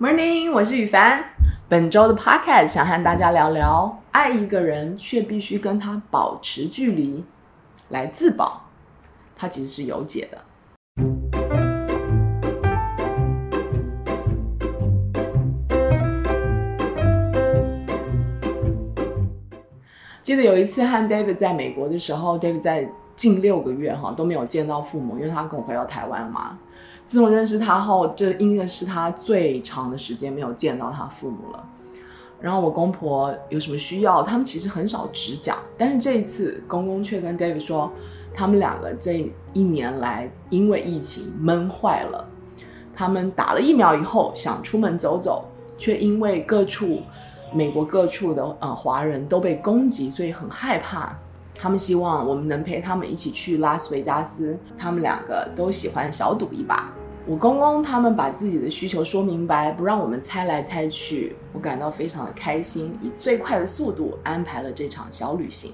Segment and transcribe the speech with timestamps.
[0.00, 1.24] Morning，我是宇凡。
[1.68, 7.24] 本周的 Podcast 想和大家聊聊，爱一个人却必须跟他保持距离
[7.88, 8.68] 来自保，
[9.34, 10.38] 它其实是有解的。
[20.22, 26.56] 记得有一次和 David 在美国的时候，David 在近六个月哈都没有见到父母，因为他跟我回到台湾嘛。
[27.08, 31.64] 自从认识他后，这应该是他最长的时间没有见到他父母了。
[32.38, 35.56] 然后我公婆有什么需要，他们其实很少直讲。
[35.78, 37.90] 但是这一次，公公却跟 David 说，
[38.34, 42.28] 他们两个这一年来因为疫情闷坏了。
[42.94, 45.46] 他们打了疫苗以后想出门走走，
[45.78, 47.00] 却因为各处
[47.54, 51.16] 美国各处的呃华人都被攻击，所以很害怕。
[51.54, 54.56] 他们希望我们能陪他们一起去拉斯维加斯。
[54.76, 56.92] 他们两个都喜欢小赌一把。
[57.28, 61.36] 我公公他们把自己的需求说明白，不让我们猜来猜去。
[61.52, 65.72] 我感到非常的开心，以最快的速度安排了这场小旅行。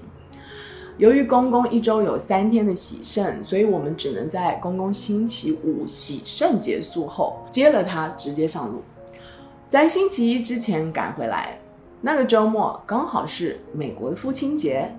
[0.97, 8.81] 由于公公一周有三天的喜肾，所以我们只能在公公星期五喜肾结束后接了他直接上路，
[9.69, 11.57] 在星期一之前赶回来。
[12.01, 14.93] 那个周末刚好是美国的父亲节。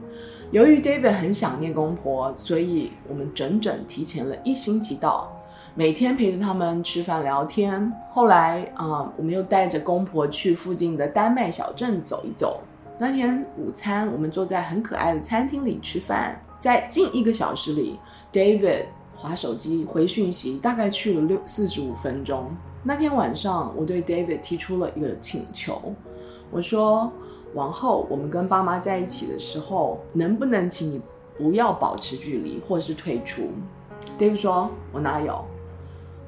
[0.53, 5.36] 由于 David 很想念公婆，所以我们整整提前了一星期到，
[5.79, 7.93] 每天陪着他们吃饭聊天。
[8.11, 12.63] 后来啊、我们又带着公婆去附近的丹麦小镇走一走。
[12.99, 16.41] 那天午餐，我们坐在很可爱的餐厅里吃饭。
[16.59, 18.01] 在近一个小时里
[18.33, 22.51] ，David 滑手机回讯息，大概去了六四十五分钟。
[22.83, 25.95] 那天晚上，我对 David 提出了一个请求，
[26.51, 27.13] 我说。
[27.55, 31.01] 往后我们跟爸妈在一起的时候，能不能请你
[31.39, 33.49] 不要保持距离，或是退出
[34.19, 35.43] ？David 说：“我哪有？”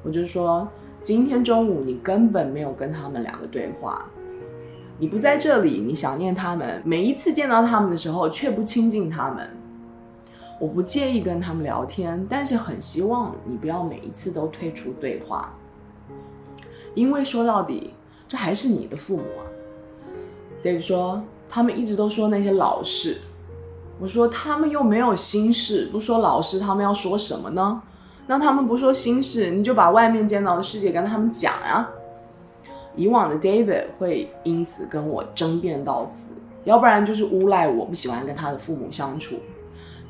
[0.03, 0.67] 我就说
[1.03, 4.05] ：“今天中午你根本没有跟他们两个对话，
[4.97, 9.49] 你不在这里，你想念他们，每一次见到他们的时候却不亲近他们。
[10.59, 15.53] 我不介意跟他们聊天，但是很希望你不要每一次都退出对话，
[16.95, 17.93] 因为说到底，
[18.27, 19.43] 这还是你的父母啊。”
[20.63, 23.17] David 说：“他们一直都说那些老事。”
[23.99, 27.81] 我说：“他们又没有心事，不说老事，他们要说什么呢？
[28.29, 31.89] 那他们不说心事，你就把外面见到的世界跟他们讲呀。”
[32.95, 39.39] 以往的 David 会因此跟我争辩到死，要不然就是诬赖我不喜欢跟他的父母相处。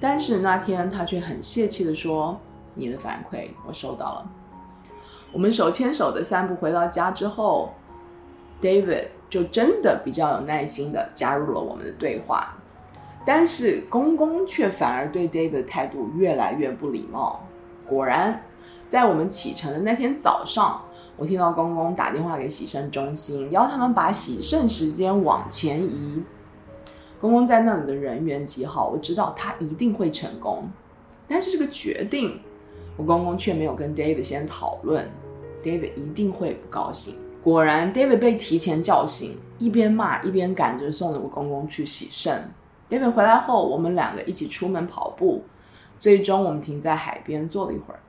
[0.01, 2.37] 但是那天他却很泄气地说
[2.75, 4.29] ：“你的反馈我收到了。”
[5.31, 7.71] 我们手牵手的散步回到家之后
[8.61, 9.05] ，David。
[9.29, 12.57] 就真的比较有耐心的加入了我们的对话，
[13.23, 17.39] 但是公公却反而对 David 的态度越来越不礼貌。
[17.89, 18.43] 果然，
[18.87, 20.81] 在我们启程的那天早上，
[21.17, 26.23] 我听到公公打电话给洗肾中心，要他们把洗肾时间往前移。
[27.19, 30.69] 公公在那里的人缘极好，我知道他一定会成功。
[31.27, 32.39] 但是这个决定，
[32.95, 35.05] 我公公却没有跟 David 先讨论
[35.61, 37.15] ，David 一定会不高兴。
[37.43, 42.49] 果然，David 被提前叫醒，一边骂一边赶着送了我公公去洗肾。
[42.89, 45.43] David 回来后，我们两个一起出门跑步，
[45.99, 47.99] 最终我们停在海边坐了一会儿。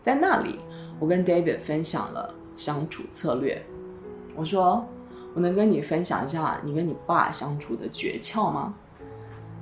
[0.00, 0.58] 在那里，
[0.98, 3.62] 我跟 David 分享了相处策略。
[4.34, 4.84] 我说
[5.34, 8.74] ：“我能跟你分享一下你跟你爸相处的诀窍吗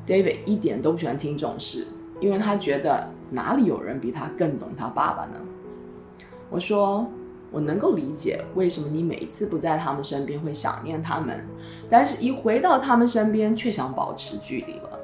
[0.06, 1.86] ？”David 一点都不喜欢听这种事，
[2.20, 5.40] 因为他觉得哪里有人比他更懂他爸爸呢？
[6.48, 7.06] 我说。
[7.52, 11.44] 我能够理解为什么你每一次不在他们身边会想念他们，
[11.88, 14.99] 但是一回到他们身边却想保持距离了。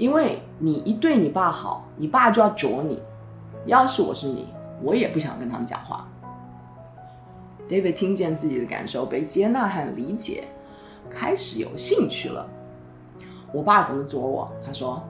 [0.00, 3.02] 因为你一对你爸好，你爸就要啄你。
[3.66, 4.48] 要是我是你，
[4.82, 6.08] 我也不想跟他们讲话。
[7.68, 10.44] David 听见自己的感受被接纳和理解，
[11.10, 12.48] 开始有兴趣了。
[13.52, 14.50] 我爸怎么啄我？
[14.64, 15.02] 他说：“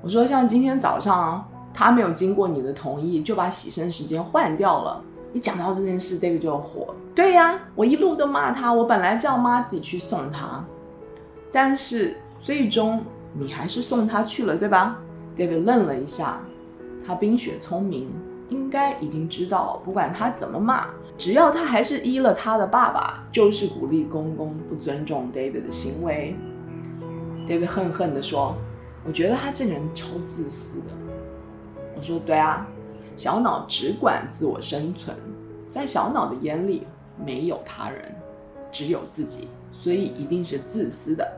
[0.00, 1.44] 我说像今天早上，
[1.74, 5.02] 他没有经过你的同意就把洗身时间换掉了。”
[5.34, 6.94] 一讲到这件事，David 就火。
[7.16, 10.64] 对呀，我一路都骂他，我本来叫妈自己去送他，
[11.50, 14.98] 但是最终你还是送他去了，对吧
[15.36, 16.40] ？David 愣了一下，
[17.06, 18.08] 他冰雪聪明，
[18.48, 26.36] 应该已经知道，不管他怎么骂，只要他还是依了他的爸爸，就是鼓励公公不尊重 David 的行为。
[27.46, 28.56] David 恨恨地说
[29.06, 30.86] ：“我觉得他这人超自私的。”
[31.96, 32.66] 我说：“对啊。”
[33.16, 35.14] 小脑只管自我生存，
[35.68, 36.86] 在小脑的眼里
[37.22, 38.14] 没有他人，
[38.72, 41.30] 只有自己，所以一定是自私的。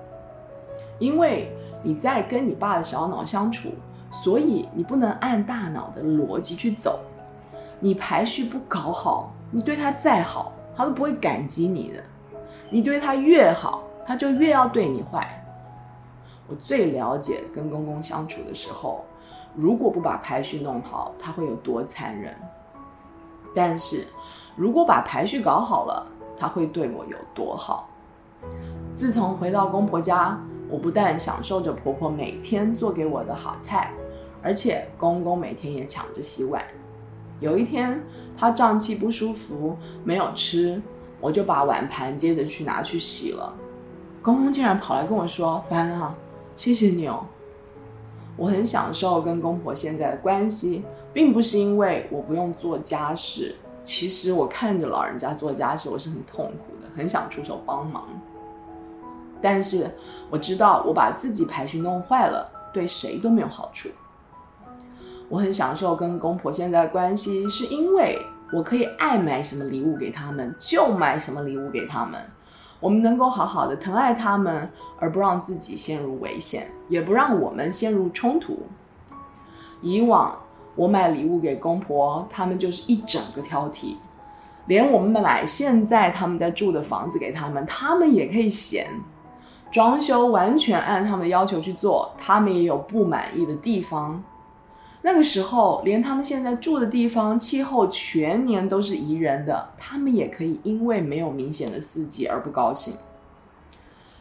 [1.00, 1.50] 因为
[1.82, 3.70] 你在跟你爸的小脑相处，
[4.10, 7.00] 所以你不能按大脑的逻辑去走。
[7.80, 12.02] 你排序不搞好，你对他再好，他都不会感激你的。
[12.70, 15.44] 你对他越好，他就越要对你坏。
[16.48, 19.04] 我最了解跟公公相处的时候，
[19.54, 22.32] 如果不把排序弄好，他会有多残忍；
[23.54, 24.06] 但是
[24.54, 26.06] 如果把排序搞好了，
[26.36, 27.88] 他会对我有多好。
[28.94, 30.38] 自从回到公婆家，
[30.72, 33.92] 我不但享受着婆婆每天做给我的好菜，
[34.42, 36.64] 而且公公每天也抢着洗碗。
[37.40, 38.02] 有一天，
[38.34, 40.80] 他胀气不舒服，没有吃。
[41.20, 43.52] 我就把碗盘接着去拿去洗了，
[44.22, 46.16] 公公竟然跑来跟我说：“凡啊，
[46.56, 47.26] 谢谢你哦。”
[48.38, 50.82] 我很享受跟公婆现在的关系，
[51.12, 53.54] 并不是因为我不用做家事。
[53.84, 58.08] 其实我看着老人家做家事，我是很痛苦的，很想出手帮忙。
[59.42, 59.90] 但是
[60.30, 63.88] 我知道，我把自己排序弄坏了，对谁都没有好处。
[65.28, 68.24] 我很享受跟公婆现在的关系，是因为。
[68.54, 72.20] 我可以爱买什么礼物给他们就买什么礼物给他们，
[72.80, 78.58] 我们能够好好的疼爱他们，而不让自己陷入危险，也不让我们陷入冲突。
[79.80, 80.38] 以往
[80.74, 83.96] 我买礼物给公婆，他们就是一整个挑剔，
[84.66, 88.86] 连我们买现在他们在住的房子给他们，他们也可以嫌。
[89.72, 94.22] 装修完全按他们的要求去做，他们也有不满意的地方。
[95.00, 102.94] 那个时候，连他们现在住的地方气候全年都是宜人的，他们也可以因为没有明显的四季而不高兴。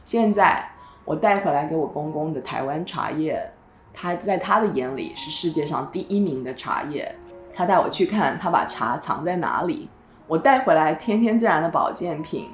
[0.06, 0.66] 现在
[1.06, 3.52] 我带回来给我公公的台湾茶叶，
[3.94, 7.14] 他在他的眼里是世界上第一名的茶叶。
[7.54, 9.90] 他带我去看他把茶藏在哪里。
[10.28, 12.50] 我带回来天天自然的保健品，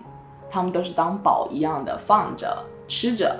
[0.49, 3.35] 他们都是当宝一样的放着吃着。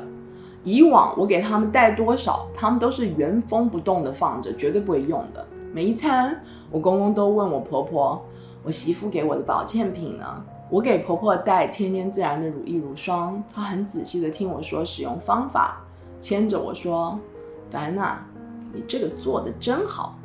[0.63, 5.45] 以往我给他们带多少，他们都是原封不动的放着，绝对不会用的。
[5.73, 8.21] 每一餐，我公公都问我婆婆
[8.63, 15.81] ：“我媳妇给我的保健品呢？”我给婆婆带天天自然的乳液乳霜，她很仔细的听我说使用方法，
[16.19, 17.17] 牵着我说
[17.71, 18.21] ：“凡娜，
[18.73, 20.19] 你这个做的真好。”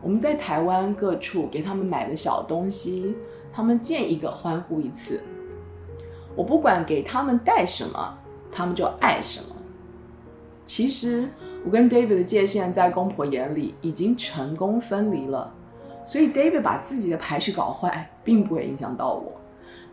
[0.00, 3.14] 我们在台湾各处给他们买的小东西，
[3.52, 5.20] 他们见一个欢呼一次。
[6.34, 8.18] 我不管给他们带什么。
[8.56, 9.56] 他们就爱什么。
[10.64, 11.28] 其实
[11.64, 15.52] 我跟 David 的界限在公婆眼里已经成功分离了，
[16.04, 19.32] 所以 David 把自己的排序搞坏，并不会影响到我。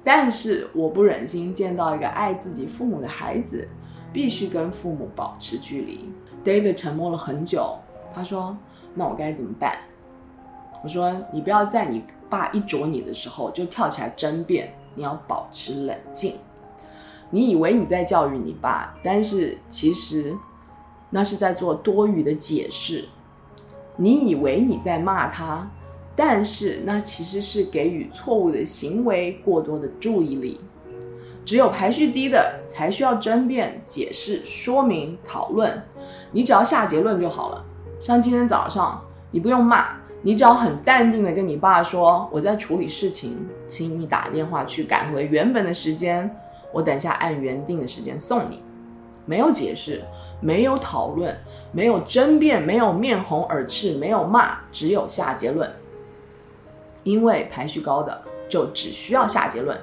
[0.04, 3.68] 但是我不忍心见到一个爱自己父母的孩子
[4.14, 6.08] 必须跟父母保持距离。
[6.44, 7.80] David 沉默了很久，
[8.14, 8.56] 他说
[8.94, 9.76] ：“那我该怎么办？”
[10.84, 16.36] 我说：“你不要在你爸一啄你的时候就跳起来争辩，你要保持冷静。”
[17.34, 20.36] 你以为你在教育你爸，但是其实
[21.10, 23.06] 那是在做多余的解释。
[23.96, 25.70] 你以为你在骂他，
[26.14, 30.60] 但是那其实是给予错误的行为过多的注意力。
[31.46, 35.82] 只有排序低的才需要争辩、解释、说明、讨论。
[36.32, 37.66] 你只要下结论就好了。
[38.00, 39.02] 像今天早上，
[39.32, 46.30] 你不用骂，你只要很淡定的跟你爸说：“我在处理事情，请你打电话去赶回原本的时间。”
[46.74, 48.62] 我等下按原定的时间送你，
[49.26, 50.02] 没有解释，
[50.40, 51.38] 没有讨论，
[51.74, 55.70] 没有争辩，没有面红耳赤，没有骂，只有下结论。
[57.04, 59.78] 因为排序高的就只需要下结论。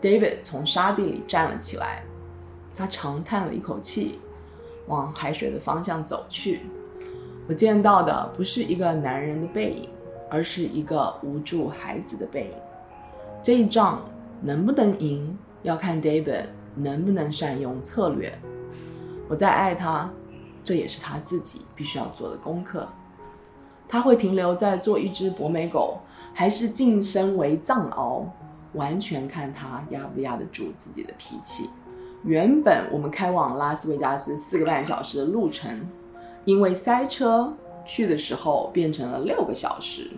[0.00, 2.04] David 从沙地里站了起来，
[2.76, 4.20] 他长叹了一口气，
[4.86, 6.60] 往海水的方向走去。
[7.48, 9.88] 我见到的不是一个男人的背影，
[10.30, 12.56] 而是一个无助孩子的背影。
[13.42, 14.00] 这一仗
[14.40, 15.36] 能不能赢？
[15.62, 16.44] 要看 David
[16.76, 18.32] 能不能善用策略。
[19.28, 20.08] 我再爱他，
[20.62, 22.86] 这也是他自己必须要做的功课。
[23.88, 25.98] 他会停留在做一只博美狗，
[26.32, 28.24] 还是晋升为藏獒，
[28.74, 31.68] 完全看他压不压得住自己的脾气。
[32.24, 35.80] 原本我们开往拉斯维加斯四个半小时的路程，
[36.44, 37.52] 因为塞车，
[37.84, 40.12] 去的时候变成了六个小时，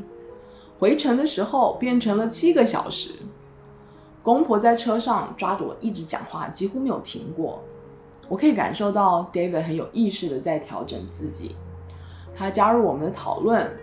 [0.85, 3.15] 回程的时候变成了七个小时。
[4.23, 7.63] 公婆在车上抓着我一直讲话，几乎没有停过。
[8.29, 11.57] 我可以感受到 David 很有意识的在调整自己。
[12.37, 13.75] 他加入我们的讨论，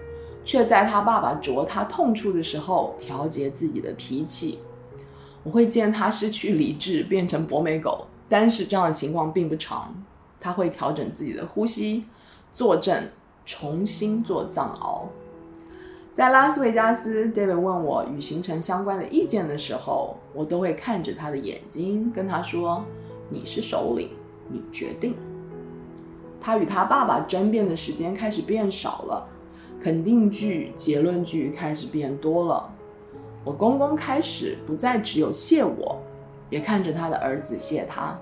[0.45, 4.59] 却在他爸爸啄他痛处的时候调节自己的脾气。
[5.41, 9.91] 我会见他失去理智，变成博美狗，但是这样的情况并不长。
[10.39, 12.05] 他会调整自己的呼吸，
[12.53, 13.09] 坐正，
[13.43, 15.07] 重新做藏獒。
[16.13, 22.83] 在拉斯维加斯，David 问我与行程相关的意见的时候，我都会看着他的眼睛，跟他说
[23.31, 24.09] ：“你是首领，
[24.49, 25.15] 你决定。”
[26.41, 29.25] 他与他爸爸争辩的时间开始变少了，
[29.79, 32.69] 肯定句、结论句开始变多了。
[33.45, 35.97] 我公公开始不再只有谢我，
[36.49, 38.19] 也看着他的儿子谢他。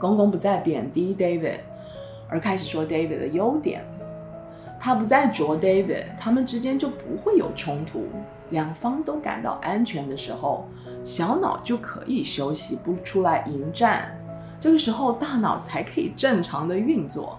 [0.00, 1.60] 公公不再贬低 David，
[2.28, 3.84] 而开始说 David 的优点。
[4.78, 8.04] 他不再啄 David，他们之间就不会有冲突。
[8.50, 10.68] 两方都感到安全的时候，
[11.02, 14.16] 小脑就可以休息，不出来迎战。
[14.60, 17.38] 这个时候，大脑才可以正常的运作。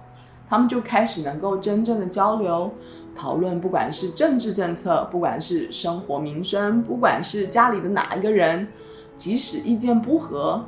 [0.49, 2.71] 他们就开始能够真正的交流、
[3.13, 8.67] 讨论，不管是政治政策，不管是生活民生，不管是家里的哪一个人，
[9.15, 10.63] 即使意见不合，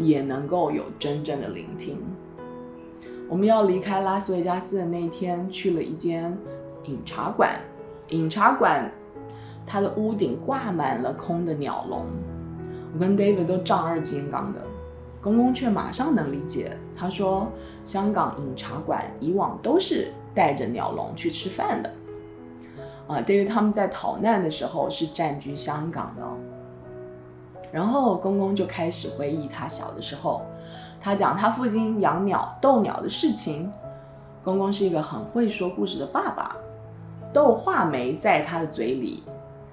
[0.00, 2.00] 也能够有真正的聆听。
[3.30, 6.36] 我们要离开拉斯维加斯的那一天，去了一间
[6.86, 7.60] 饮茶馆。
[8.08, 8.90] 饮茶馆，
[9.64, 12.06] 它的屋顶挂满了空的鸟笼。
[12.92, 14.60] 我跟 David 都丈二金刚的，
[15.22, 16.76] 公公却马上能理解。
[16.96, 17.46] 他说
[17.86, 21.92] ：“香港饮茶馆以往都是带着鸟笼去吃饭的。”
[23.06, 26.26] 啊，David 他们在逃难的时候是占据香港的。
[27.70, 30.42] 然后公公就开始回忆他小的时候。
[31.00, 33.72] 他讲他父亲养鸟、逗鸟的事情。
[34.44, 36.56] 公公是一个很会说故事的爸爸，
[37.32, 39.22] 逗画眉在他的嘴里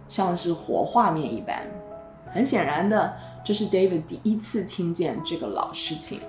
[0.07, 1.65] 像是活画面一般。
[2.29, 6.19] 很显然的，这是 David 第一次听见这个老事情。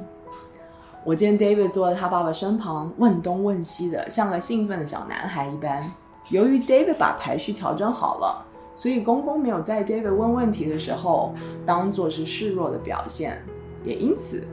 [1.04, 5.90] 我见 David 坐在他爸爸身旁，问东问西的，像个兴奋的小男孩一般。
[6.28, 8.44] 由于 David 把排序调整好了，
[8.76, 11.34] 所以公公没有在 David 问问题的时候
[11.66, 13.42] 当做是示弱的表现，
[13.84, 14.46] 也因此。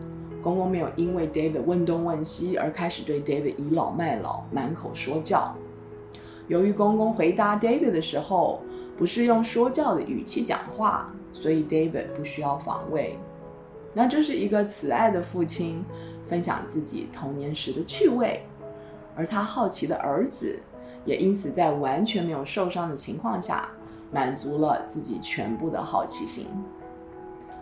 [0.46, 5.56] 公公没有因为 David 问东问西而开始对 David 倚老卖老、满口说教。
[6.48, 8.62] 由于公公回答 David 的时候
[8.96, 13.18] 不是用说教的语气讲话，所以 David 不需要防卫。
[13.92, 15.84] 那就是一个慈爱的父亲
[16.28, 18.44] 分享自己童年时的趣味，
[19.16, 20.60] 而他好奇的儿子
[21.06, 23.68] 也因此在完全没有受伤的情况下
[24.12, 26.46] 满足了自己全部的好奇心。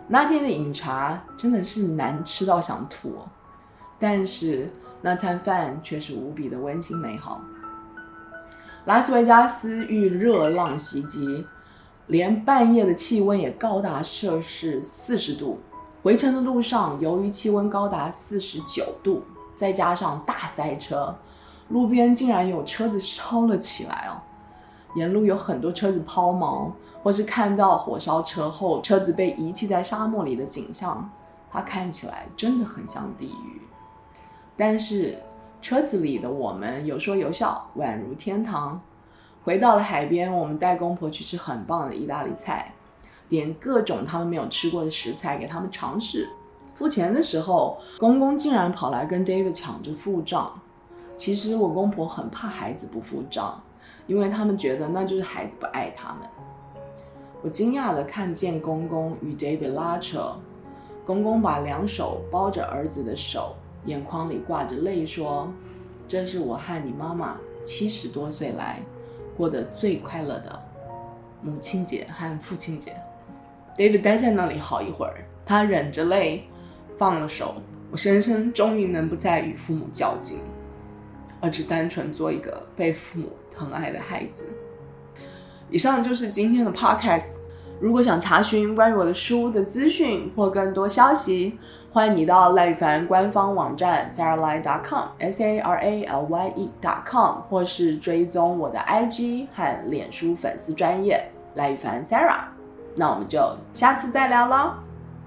[0.06, 3.16] 那天的饮茶真的是难吃到想吐，
[3.98, 4.70] 但是
[5.00, 7.40] 那餐饭却是无比的温馨美好。
[8.84, 11.46] 拉斯维加斯遇热浪袭击，
[12.08, 15.58] 连半夜的气温也高达摄氏四十度。
[16.02, 19.22] 回程的路上，由于气温高达四十九度，
[19.54, 21.16] 再加上大塞车，
[21.70, 24.20] 路边竟然有车子烧了起来哦。
[24.96, 26.70] 沿路有很多车子抛锚。
[27.04, 31.10] 或是看到火烧车后，车子被遗弃在沙漠里的景象，
[31.50, 33.60] 它看起来真的很像地狱。
[34.56, 35.22] 但是
[35.60, 38.80] 车子里的我们有说有笑，宛如天堂。
[39.44, 42.72] 回到了海边，我们带公婆去吃很棒的意大利菜，
[43.28, 46.30] 点各种他们没有吃过的食材给他们尝试。
[46.74, 50.58] 付钱的时候，公公竟然跑来跟 David 抢着付账。
[51.18, 53.62] 其实我公婆很怕孩子不付账，
[54.06, 56.26] 因为他们觉得那就是孩子不爱他们。
[57.44, 60.34] 我惊讶地看见公公与 David 拉扯，
[61.04, 65.52] 公公把两手包着儿子的手，眼眶里挂着泪，说
[66.08, 68.80] ：“这是我和你妈妈七十多岁来
[69.36, 70.62] 过得最快乐的
[71.42, 72.96] 母亲节和父亲节。”
[73.76, 76.44] David 待在那里好一会儿，他忍着泪
[76.96, 77.56] 放了手。
[77.90, 80.38] 我深深终于能不再与父母较劲，
[81.42, 84.44] 而只单纯做一个被父母疼爱的孩子。
[85.70, 87.38] 以上就是今天的 podcast。
[87.80, 91.58] 如果想查询关于我的书的资讯或更多消息，
[91.92, 102.44] 欢迎你到赖宇凡官方网站 saralye.com s a r a l y e dot com，或是追踪我的 IG 和脸书粉丝专页赖宇凡 Sarah。
[102.96, 103.40] 那我们就
[103.72, 104.72] 下次再聊喽，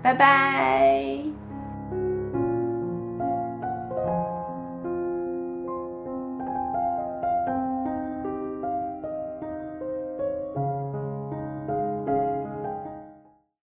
[0.01, 1.46] 拜拜。